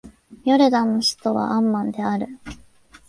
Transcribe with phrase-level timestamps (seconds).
[0.45, 2.27] ヨルダンの首都はアンマンである